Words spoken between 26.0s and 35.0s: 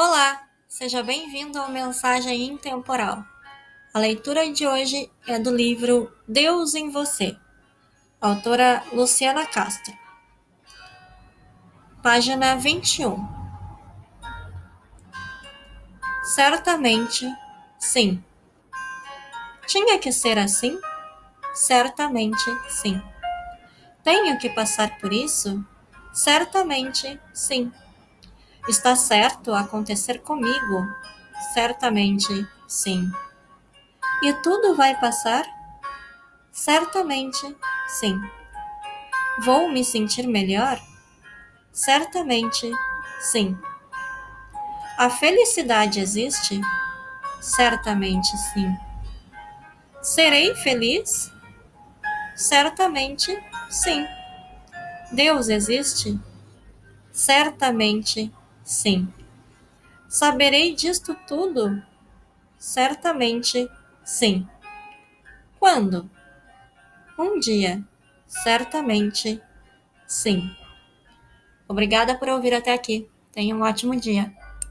Certamente, sim. Está certo acontecer comigo? Certamente, sim. E tudo vai